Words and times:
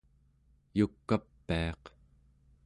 yuk'apiaq 0.77 1.83